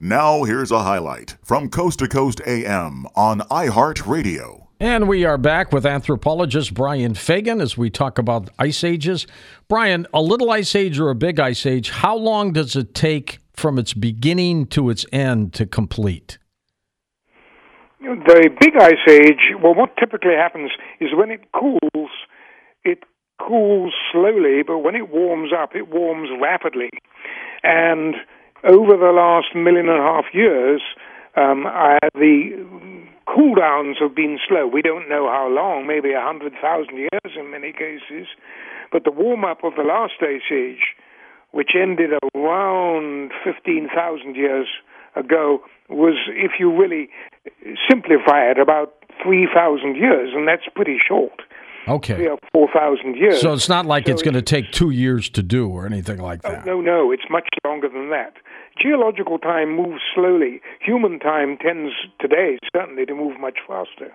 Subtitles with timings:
[0.00, 4.68] Now, here's a highlight from Coast to Coast AM on iHeartRadio.
[4.78, 9.26] And we are back with anthropologist Brian Fagan as we talk about ice ages.
[9.66, 13.40] Brian, a little ice age or a big ice age, how long does it take
[13.54, 16.38] from its beginning to its end to complete?
[18.00, 20.70] The big ice age, well, what typically happens
[21.00, 22.10] is when it cools,
[22.84, 23.02] it
[23.40, 26.90] cools slowly, but when it warms up, it warms rapidly.
[27.64, 28.14] And
[28.64, 30.82] over the last million and a half years,
[31.36, 32.66] um, I, the
[33.26, 34.66] cool downs have been slow.
[34.66, 38.26] We don't know how long, maybe a 100,000 years in many cases.
[38.90, 40.96] But the warm up of the last ice age,
[41.52, 44.66] which ended around 15,000 years
[45.14, 47.08] ago, was, if you really
[47.88, 51.42] simplify it, about 3,000 years, and that's pretty short.
[51.86, 52.16] Okay.
[52.16, 53.40] Three or 4,000 years.
[53.40, 56.18] So it's not like So it's going to take two years to do or anything
[56.18, 56.66] like Oh, that.
[56.66, 58.34] no, no, it's much longer than that.
[58.80, 60.60] Geological time moves slowly.
[60.80, 64.12] Human time tends today, certainly, to move much faster.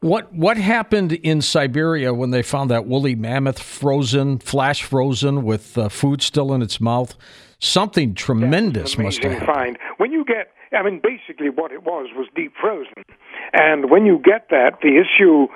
[0.00, 5.78] What what happened in Siberia when they found that woolly mammoth frozen, flash frozen, with
[5.78, 7.16] uh, food still in its mouth?
[7.60, 9.46] Something tremendous must have happened.
[9.46, 9.78] find.
[9.98, 13.04] When you get, I mean, basically what it was was deep frozen.
[13.52, 15.46] And when you get that, the issue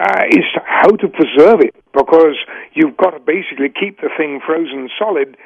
[0.00, 2.34] uh, is how to preserve it because
[2.74, 5.36] you've got to basically keep the thing frozen solid.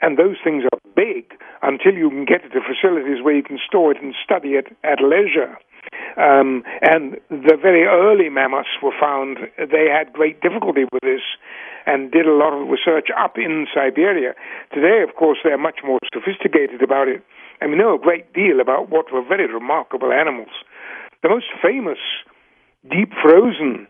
[0.00, 3.58] And those things are big until you can get it to facilities where you can
[3.66, 5.58] store it and study it at leisure.
[6.16, 11.22] Um, and the very early mammoths were found, they had great difficulty with this
[11.86, 14.34] and did a lot of research up in Siberia.
[14.74, 17.24] Today, of course, they're much more sophisticated about it,
[17.60, 20.52] and we know a great deal about what were very remarkable animals.
[21.22, 21.98] The most famous
[22.90, 23.88] deep frozen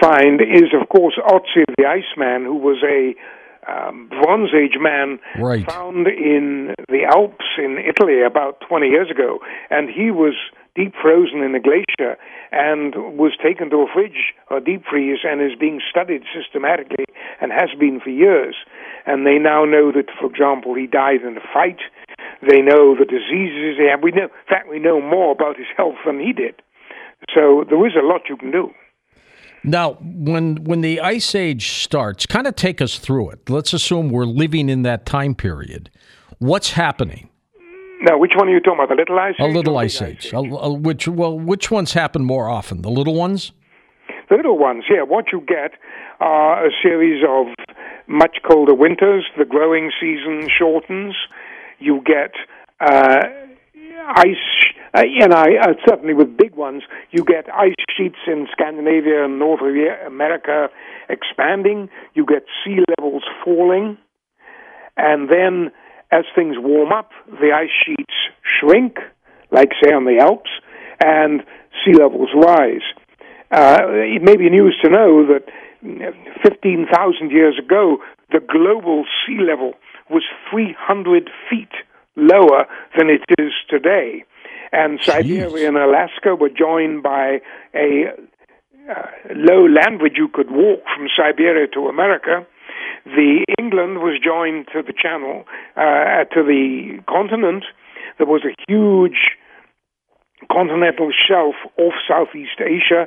[0.00, 3.14] find is, of course, Otzi the Iceman, who was a
[3.68, 5.64] um, Bronze Age man Right.
[5.68, 9.40] found in the Alps in Italy about 20 years ago,
[9.70, 10.34] and he was
[10.74, 12.18] deep frozen in a glacier
[12.50, 17.04] and was taken to a fridge or deep freeze and is being studied systematically
[17.40, 18.56] and has been for years.
[19.06, 21.78] And they now know that, for example, he died in a fight.
[22.42, 24.02] They know the diseases he had.
[24.02, 26.60] We know, in fact, we know more about his health than he did.
[27.34, 28.70] So there is a lot you can do.
[29.64, 33.48] Now, when when the ice age starts, kind of take us through it.
[33.48, 35.90] Let's assume we're living in that time period.
[36.38, 37.30] What's happening?
[38.02, 38.90] Now, which one are you talking about?
[38.90, 39.40] The little ice age.
[39.40, 39.54] A age?
[39.54, 40.32] little ice big age.
[40.34, 42.82] A, a- which well, which ones happen more often?
[42.82, 43.52] The little ones?
[44.28, 45.02] The little ones, yeah.
[45.02, 45.72] What you get
[46.20, 47.46] are a series of
[48.06, 49.24] much colder winters.
[49.38, 51.14] The growing season shortens.
[51.78, 52.32] You get
[52.80, 53.20] uh,
[54.16, 54.36] ice,
[54.94, 59.38] uh, and I uh, certainly with big ones, you get ice sheets in Scandinavia and
[59.38, 59.60] North
[60.06, 60.68] America
[61.08, 61.88] expanding.
[62.14, 63.98] You get sea levels falling,
[64.96, 65.72] and then
[66.12, 68.14] as things warm up, the ice sheets
[68.60, 68.98] shrink,
[69.50, 70.50] like say on the Alps,
[71.04, 71.42] and
[71.84, 72.86] sea levels rise.
[73.50, 75.44] Uh, it may be news to know that
[76.42, 77.98] 15,000 years ago,
[78.30, 79.74] the global sea level
[80.08, 81.72] was 300 feet
[82.16, 82.66] lower
[82.96, 84.24] than it is today.
[84.74, 87.38] And Siberia and Alaska were joined by
[87.76, 88.10] a
[88.90, 92.44] uh, low land bridge you could walk from Siberia to America.
[93.04, 95.44] The England was joined to the channel,
[95.76, 97.62] uh, to the continent.
[98.18, 99.38] There was a huge
[100.50, 103.06] continental shelf off Southeast Asia,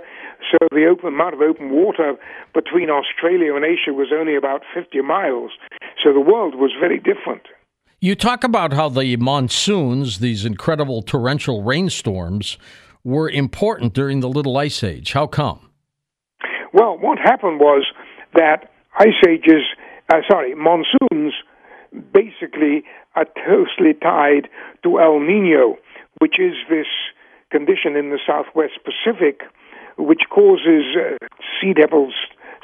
[0.50, 2.16] so the open amount of open water
[2.54, 5.52] between Australia and Asia was only about 50 miles.
[6.02, 7.44] So the world was very different.
[8.00, 12.60] You talk about how the monsoons, these incredible torrential rainstorms,
[13.04, 15.14] were important during the Little Ice Age.
[15.14, 15.72] How come?
[16.72, 17.88] Well, what happened was
[18.36, 19.64] that ice ages,
[20.14, 21.34] uh, sorry, monsoons
[22.14, 22.84] basically
[23.16, 24.48] are closely tied
[24.84, 25.78] to El Nino,
[26.20, 26.86] which is this
[27.50, 29.42] condition in the southwest Pacific
[29.98, 31.18] which causes uh,
[31.60, 32.14] sea levels,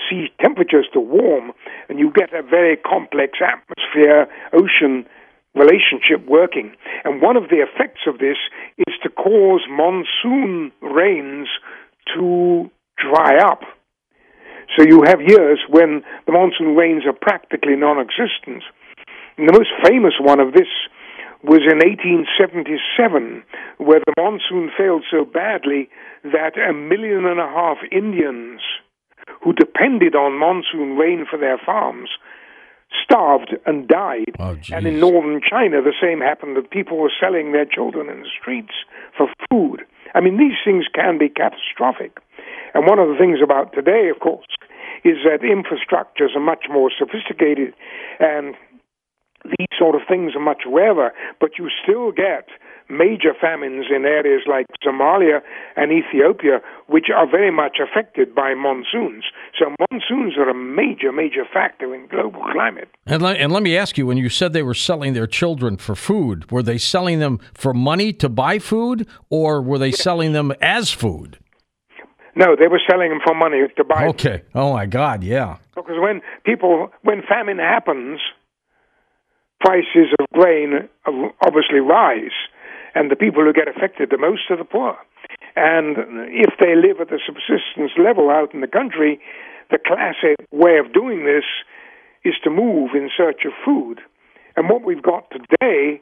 [0.07, 1.51] sea temperatures to warm,
[1.89, 5.07] and you get a very complex atmosphere ocean
[5.56, 6.74] relationship working.
[7.03, 8.38] And one of the effects of this
[8.78, 11.47] is to cause monsoon rains
[12.16, 13.61] to dry up.
[14.78, 18.64] So you have years when the monsoon rains are practically non existent.
[19.38, 20.70] And the most famous one of this
[21.44, 23.44] was in 1877,
[23.78, 25.90] where the monsoon failed so badly
[26.23, 28.61] that a million and a half Indians
[29.44, 32.09] who depended on monsoon rain for their farms
[33.01, 34.35] starved and died.
[34.40, 38.22] Oh, and in northern China, the same happened that people were selling their children in
[38.22, 38.73] the streets
[39.17, 39.84] for food.
[40.16, 42.19] I mean, these things can be catastrophic.
[42.73, 44.47] And one of the things about today, of course,
[45.03, 47.73] is that infrastructures are much more sophisticated
[48.19, 48.55] and
[49.43, 52.47] these sort of things are much rarer, but you still get
[52.90, 55.41] major famines in areas like Somalia
[55.76, 59.24] and Ethiopia, which are very much affected by monsoons.
[59.58, 62.90] So monsoons are a major, major factor in global climate.
[63.06, 65.78] And let, and let me ask you, when you said they were selling their children
[65.78, 70.34] for food, were they selling them for money to buy food, or were they selling
[70.34, 71.40] them as food?
[72.35, 74.08] No, they were selling them for money to buy.
[74.08, 74.41] Okay.
[74.56, 75.58] Oh my God, yeah.
[75.76, 78.20] Because when people, when famine happens,
[79.59, 80.90] prices of grain
[81.46, 82.32] obviously rise,
[82.95, 84.97] and the people who get affected the most are the poor.
[85.55, 85.97] And
[86.29, 89.19] if they live at the subsistence level out in the country,
[89.72, 91.45] the classic way of doing this
[92.23, 93.99] is to move in search of food.
[94.55, 96.01] And what we've got today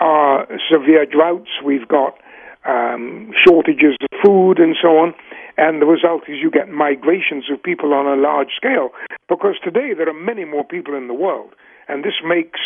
[0.00, 1.50] are severe droughts.
[1.64, 2.18] We've got
[2.66, 5.14] um, shortages of food and so on.
[5.56, 8.90] And the result is you get migrations of people on a large scale
[9.28, 11.54] because today there are many more people in the world.
[11.88, 12.60] And this makes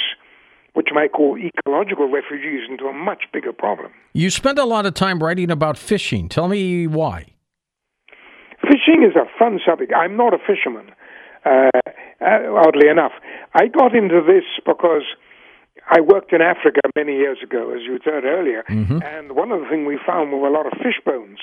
[0.79, 3.91] what you might call ecological refugees into a much bigger problem.
[4.13, 6.29] You spend a lot of time writing about fishing.
[6.29, 7.27] Tell me why.
[8.63, 9.93] Fishing is a fun subject.
[9.93, 10.93] I'm not a fisherman,
[11.45, 11.71] uh,
[12.21, 13.11] uh oddly enough.
[13.55, 15.03] I got into this because
[15.91, 19.03] I worked in Africa many years ago, as you said earlier, mm-hmm.
[19.03, 21.41] and one of the things we found were a lot of fish bones.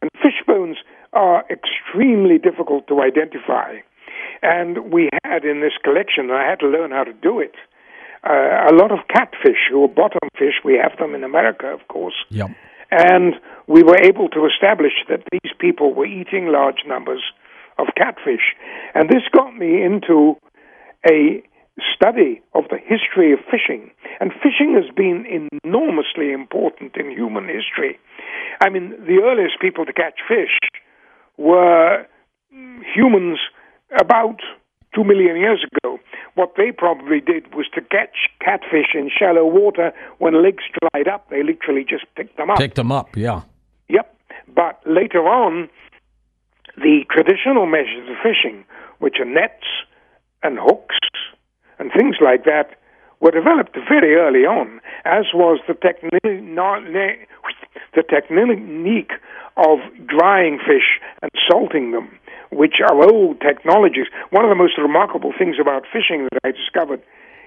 [0.00, 0.76] And fish bones
[1.12, 3.82] are extremely difficult to identify.
[4.42, 7.56] And we had in this collection, and I had to learn how to do it,
[8.28, 10.54] uh, a lot of catfish who are bottom fish.
[10.64, 12.14] We have them in America, of course.
[12.30, 12.50] Yep.
[12.90, 13.34] And
[13.66, 17.22] we were able to establish that these people were eating large numbers
[17.78, 18.54] of catfish.
[18.94, 20.36] And this got me into
[21.08, 21.42] a
[21.94, 23.90] study of the history of fishing.
[24.20, 27.98] And fishing has been enormously important in human history.
[28.60, 30.58] I mean, the earliest people to catch fish
[31.36, 32.06] were
[32.94, 33.38] humans
[34.00, 34.40] about
[34.96, 35.98] two million years ago.
[36.34, 41.28] What they probably did was to catch catfish in shallow water when lakes dried up.
[41.30, 42.58] They literally just picked them up.
[42.58, 43.42] Picked them up, yeah.
[43.88, 44.16] Yep.
[44.54, 45.68] But later on,
[46.76, 48.64] the traditional measures of fishing,
[48.98, 49.66] which are nets
[50.42, 50.96] and hooks
[51.78, 52.76] and things like that
[53.20, 56.20] were developed very early on, as was the, techni-
[57.94, 59.12] the technique
[59.56, 62.10] of drying fish and salting them,
[62.50, 64.06] which are old technologies.
[64.30, 67.02] One of the most remarkable things about fishing that I discovered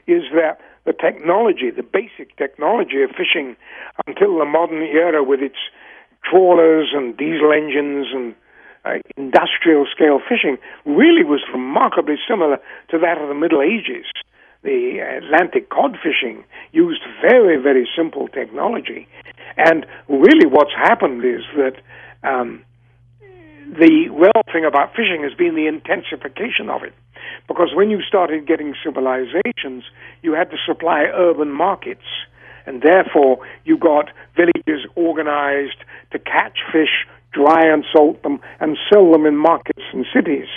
[0.07, 3.55] is that the technology, the basic technology of fishing
[4.07, 5.59] until the modern era with its
[6.23, 8.35] trawlers and diesel engines and
[8.85, 12.57] uh, industrial scale fishing really was remarkably similar
[12.89, 14.05] to that of the Middle Ages.
[14.63, 19.07] The Atlantic cod fishing used very, very simple technology.
[19.57, 21.75] And really, what's happened is that
[22.23, 22.63] um,
[23.71, 26.93] the real thing about fishing has been the intensification of it.
[27.47, 29.83] Because when you started getting civilizations,
[30.21, 32.05] you had to supply urban markets.
[32.65, 35.77] And therefore, you got villages organized
[36.11, 40.47] to catch fish dry and salt them, and sell them in markets and cities,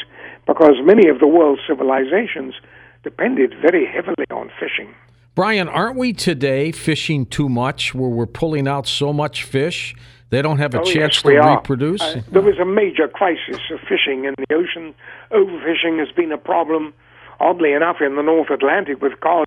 [0.46, 2.54] because many of the world's civilizations
[3.02, 4.94] depended very heavily on fishing.
[5.34, 9.94] Brian, aren't we today fishing too much where we're pulling out so much fish?
[10.32, 12.00] They don't have a oh, chance yes, to reproduce?
[12.00, 14.94] Uh, there was a major crisis of fishing in the ocean.
[15.30, 16.94] Overfishing has been a problem,
[17.38, 19.44] oddly enough, in the North Atlantic with cod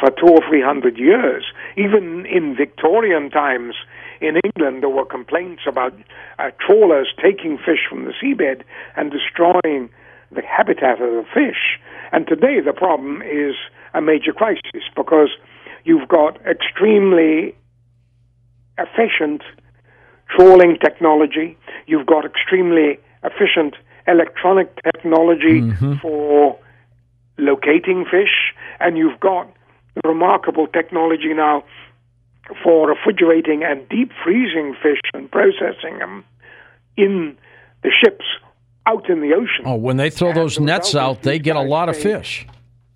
[0.00, 1.44] for two or three hundred years.
[1.76, 3.76] Even in Victorian times,
[4.20, 5.94] in England, there were complaints about
[6.40, 8.64] uh, trawlers taking fish from the seabed
[8.96, 9.88] and destroying
[10.32, 11.78] the habitat of the fish.
[12.10, 13.54] And today, the problem is
[13.94, 15.30] a major crisis because
[15.84, 17.54] you've got extremely
[18.78, 19.42] efficient
[20.28, 21.56] trawling technology,
[21.86, 23.74] you've got extremely efficient
[24.06, 25.94] electronic technology mm-hmm.
[25.96, 26.58] for
[27.38, 29.52] locating fish, and you've got
[30.04, 31.64] remarkable technology now
[32.62, 36.24] for refrigerating and deep freezing fish and processing them
[36.96, 37.36] in
[37.82, 38.24] the ships
[38.86, 39.64] out in the ocean.
[39.64, 42.46] Oh, when they throw and those nets out, they get a lot of fish.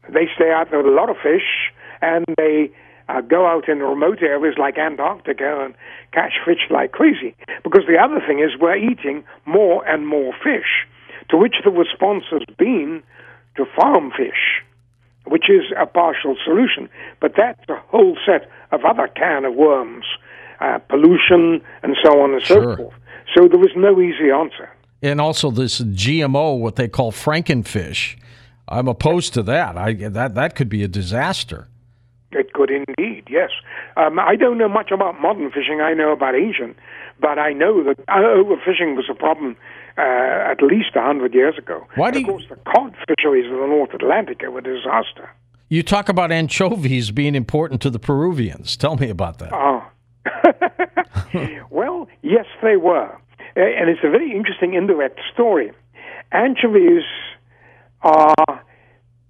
[0.09, 1.71] They stay out there with a lot of fish,
[2.01, 2.71] and they
[3.13, 5.75] uh, go out in remote areas like Antarctica and
[6.13, 7.35] catch fish like crazy.
[7.63, 10.87] Because the other thing is we're eating more and more fish,
[11.31, 13.03] to which the response has been
[13.57, 14.63] to farm fish
[15.27, 16.89] which is a partial solution.
[17.21, 20.05] But that's a whole set of other can of worms,
[20.61, 22.63] uh, pollution, and so on and sure.
[22.63, 22.95] so forth.
[23.35, 24.71] So there was no easy answer.
[25.03, 28.17] And also this GMO, what they call Frankenfish.
[28.69, 29.77] I'm opposed to that.
[29.77, 31.69] I, that that could be a disaster.
[32.35, 33.51] It could indeed, yes.
[33.97, 35.81] Um, I don't know much about modern fishing.
[35.81, 36.77] I know about ancient,
[37.21, 39.57] but I know that uh, overfishing was a problem
[39.99, 41.87] uh, at least 100 years ago.
[41.95, 45.31] Why do of course, the cod fisheries of the North Atlantic were a disaster.
[45.69, 48.77] You talk about anchovies being important to the Peruvians.
[48.77, 49.53] Tell me about that.
[49.53, 49.85] Oh.
[51.71, 53.11] well, yes, they were.
[53.57, 55.73] And it's a very interesting indirect story.
[56.31, 57.05] Anchovies
[58.03, 58.63] are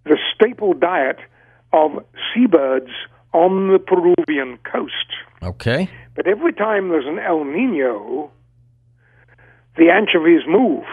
[0.05, 1.19] the staple diet
[1.73, 2.91] of seabirds
[3.33, 4.93] on the Peruvian coast.
[5.43, 5.91] Okay.
[6.15, 8.31] But every time there's an El Nino,
[9.77, 10.85] the anchovies move,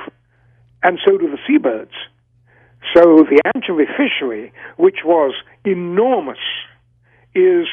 [0.82, 1.92] and so do the seabirds.
[2.96, 5.34] So the anchovy fishery, which was
[5.66, 6.40] enormous,
[7.36, 7.68] is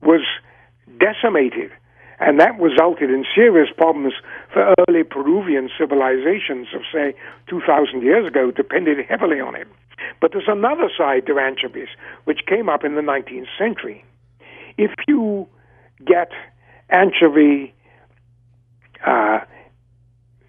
[0.00, 0.22] was
[0.98, 1.70] decimated,
[2.18, 4.14] and that resulted in serious problems
[4.52, 7.14] for early Peruvian civilizations of say
[7.48, 9.68] 2,000 years ago, depended heavily on it.
[10.22, 11.88] But there's another side to anchovies,
[12.24, 14.04] which came up in the 19th century.
[14.78, 15.48] If you
[16.06, 16.30] get
[16.90, 17.74] anchovy
[19.04, 19.40] uh,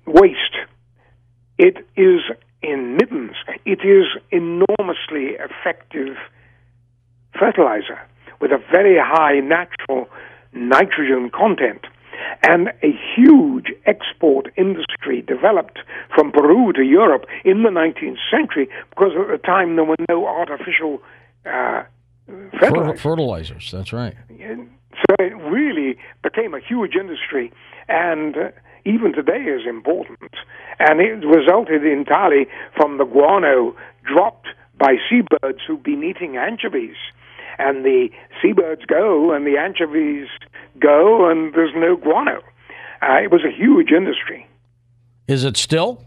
[0.05, 0.57] waste,
[1.57, 2.21] it is
[2.61, 3.35] in middens.
[3.65, 6.17] It is enormously effective
[7.37, 7.99] fertilizer
[8.39, 10.07] with a very high natural
[10.53, 11.87] nitrogen content.
[12.43, 15.79] And a huge export industry developed
[16.15, 20.27] from Peru to Europe in the 19th century because at the time there were no
[20.27, 21.01] artificial
[21.45, 21.83] uh,
[22.59, 23.01] fertilizers.
[23.01, 23.71] fertilizers.
[23.71, 24.15] That's right.
[24.29, 27.51] So it really became a huge industry,
[27.89, 28.51] and uh,
[28.85, 30.31] even today is important.
[30.79, 36.95] And it resulted entirely from the guano dropped by seabirds who've been eating anchovies.
[37.57, 38.09] And the
[38.41, 40.27] seabirds go, and the anchovies
[40.79, 42.41] go, and there's no guano.
[43.01, 44.47] Uh, it was a huge industry.
[45.27, 46.03] Is it still?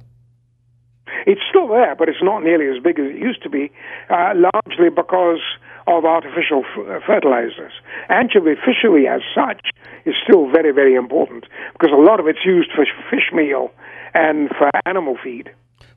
[1.26, 3.70] It's still there, but it's not nearly as big as it used to be,
[4.10, 5.40] uh, largely because
[5.86, 7.72] of artificial f- uh, fertilizers.
[8.08, 9.70] Anchovy fishery, as such,
[10.04, 13.70] is still very, very important because a lot of it's used for fish meal
[14.14, 15.50] and for animal feed.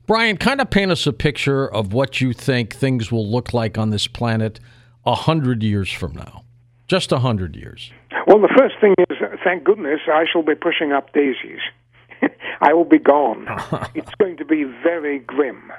[0.06, 3.78] Brian, kind of paint us a picture of what you think things will look like
[3.78, 4.58] on this planet
[5.04, 6.44] a hundred years from now.
[6.88, 7.90] Just a hundred years.
[8.26, 11.60] Well, the first thing is, thank goodness, I shall be pushing up daisies.
[12.60, 13.46] I will be gone.
[13.94, 15.72] it's going to be very grim.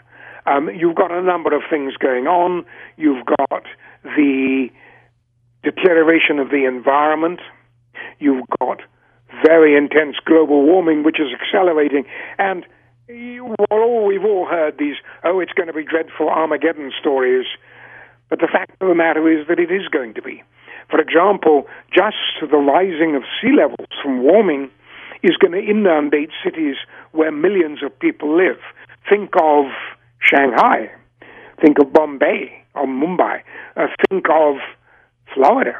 [0.46, 2.66] Um, you've got a number of things going on.
[2.98, 3.63] You've got
[4.04, 4.70] the
[5.63, 7.40] deterioration of the environment.
[8.20, 8.82] You've got
[9.46, 12.06] very intense global warming, which is accelerating.
[12.38, 12.66] And
[13.70, 17.46] well, we've all heard these, oh, it's going to be dreadful Armageddon stories.
[18.31, 20.41] But the fact of the matter is that it is going to be.
[20.89, 24.71] For example, just the rising of sea levels from warming
[25.21, 26.75] is going to inundate cities
[27.11, 28.57] where millions of people live.
[29.09, 29.65] Think of
[30.19, 30.91] Shanghai.
[31.59, 33.41] Think of Bombay or Mumbai.
[33.75, 34.55] Uh, think of
[35.33, 35.75] Florida.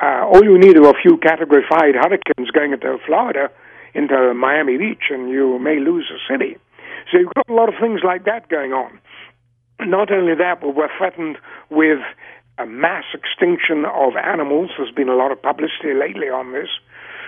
[0.00, 3.50] Uh, all you need are a few Category 5 hurricanes going into Florida,
[3.94, 6.58] into Miami Beach, and you may lose a city.
[7.10, 9.00] So you've got a lot of things like that going on.
[9.80, 11.38] Not only that, but we're threatened
[11.70, 12.00] with
[12.58, 14.70] a mass extinction of animals.
[14.76, 16.68] There's been a lot of publicity lately on this.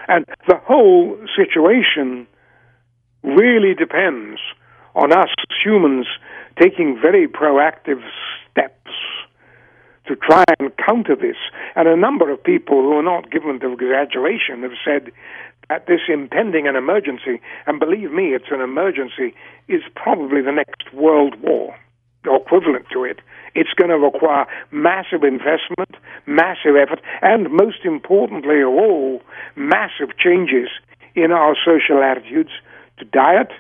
[0.08, 2.26] And the whole situation
[3.22, 4.40] really depends
[4.94, 5.28] on us
[5.64, 6.06] humans
[6.60, 8.02] taking very proactive
[8.50, 8.90] steps
[10.06, 11.36] to try and counter this.
[11.76, 15.12] And a number of people who are not given to exaggeration have said
[15.68, 19.36] that this impending an emergency, and believe me, it's an emergency,
[19.68, 21.76] is probably the next world war
[22.24, 23.20] equivalent to it.
[23.54, 25.96] It's going to require massive investment,
[26.26, 29.22] massive effort, and most importantly of all,
[29.56, 30.68] massive changes
[31.14, 32.50] in our social attitudes
[32.98, 33.50] to diet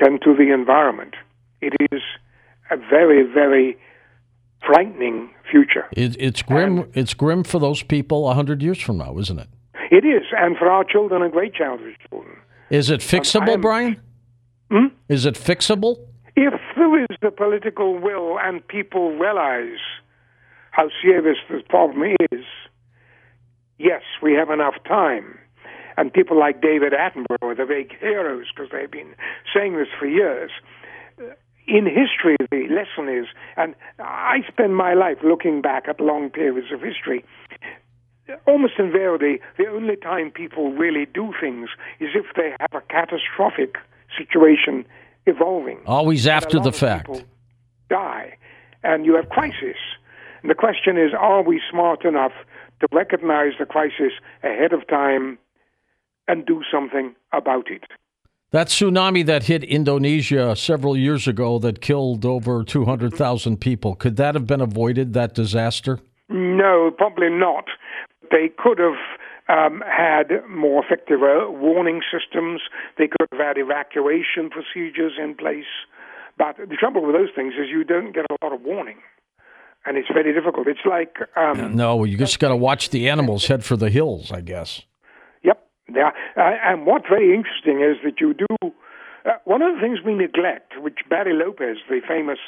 [0.00, 1.14] and to the environment.
[1.60, 2.02] It is
[2.70, 3.78] a very, very
[4.66, 5.86] frightening future.
[5.92, 6.78] It, it's grim.
[6.78, 9.48] And it's grim for those people a hundred years from now, isn't it?
[9.90, 12.36] It is, and for our children and great children's children.
[12.70, 14.00] Is it fixable, Brian?
[14.70, 14.86] Hmm?
[15.08, 15.98] Is it fixable?
[16.36, 19.80] If there is the political will and people realize
[20.70, 22.44] how serious this problem is,
[23.78, 25.38] yes, we have enough time.
[25.98, 29.14] And people like David Attenborough are the big heroes because they've been
[29.54, 30.50] saying this for years.
[31.68, 36.72] In history, the lesson is, and I spend my life looking back at long periods
[36.72, 37.24] of history,
[38.46, 41.68] almost invariably, the only time people really do things
[42.00, 43.76] is if they have a catastrophic
[44.16, 44.84] situation
[45.26, 45.80] evolving.
[45.86, 47.24] Always after the fact.
[47.88, 48.36] Die,
[48.82, 49.76] and you have crisis.
[50.42, 52.32] And the question is, are we smart enough
[52.80, 54.12] to recognize the crisis
[54.42, 55.38] ahead of time
[56.26, 57.84] and do something about it?
[58.50, 64.34] That tsunami that hit Indonesia several years ago that killed over 200,000 people, could that
[64.34, 66.00] have been avoided, that disaster?
[66.28, 67.64] No, probably not.
[68.30, 68.98] They could have
[69.48, 72.62] um, had more effective uh, warning systems.
[72.98, 75.70] They could have had evacuation procedures in place.
[76.38, 78.98] But the trouble with those things is you don't get a lot of warning.
[79.84, 80.66] and it's very difficult.
[80.66, 84.30] It's like um, no, you just got to watch the animals head for the hills,
[84.32, 84.82] I guess.
[85.42, 85.62] Yep,
[85.94, 86.10] yeah.
[86.36, 88.46] Uh, and what's very interesting is that you do
[89.24, 92.38] uh, one of the things we neglect, which Barry Lopez, the famous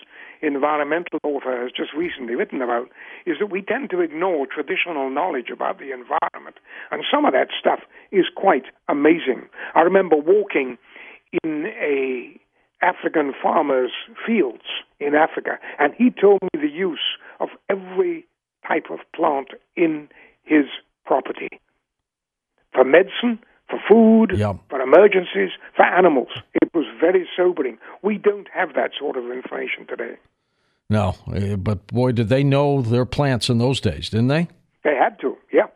[0.43, 2.89] environmental author, has just recently written about,
[3.27, 6.57] is that we tend to ignore traditional knowledge about the environment.
[6.91, 7.81] And some of that stuff
[8.13, 9.49] is quite amazing.
[9.75, 10.79] I remember walking
[11.43, 12.39] in a
[12.83, 13.93] African farmer's
[14.27, 14.65] fields
[15.01, 18.27] in Africa, and he told me the use of every
[18.67, 20.09] type of plant in
[20.45, 20.67] his
[21.07, 21.49] property
[22.73, 23.39] for medicine,
[23.69, 24.57] for food, yep.
[24.69, 26.29] for emergencies, for animals.
[26.75, 27.79] Was very sobering.
[28.03, 30.17] We don't have that sort of information today.
[30.91, 34.49] No, eh, but boy, did they know their plants in those days, didn't they?
[34.83, 35.69] They had to, yeah.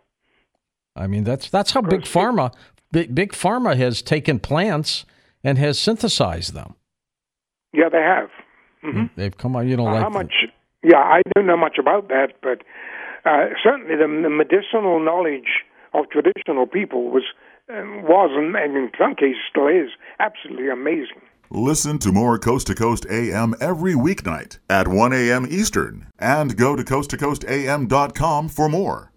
[0.94, 2.52] I mean, that's that's how big pharma,
[2.92, 5.06] big, big pharma has taken plants
[5.44, 6.74] and has synthesized them.
[7.72, 8.30] Yeah, they have.
[8.84, 9.06] Mm-hmm.
[9.16, 10.34] They've come out, you know, uh, like how much?
[10.82, 12.62] The, yeah, I don't know much about that, but
[13.24, 15.64] uh, certainly the, the medicinal knowledge
[15.94, 17.24] of traditional people was
[17.68, 21.20] was and in some cases still is absolutely amazing.
[21.50, 25.46] Listen to more Coast to Coast AM every weeknight at 1 a.m.
[25.48, 29.07] Eastern and go to coasttocoastam.com for more.